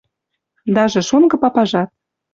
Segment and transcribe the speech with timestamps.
[0.77, 1.89] Даже шонгы папажат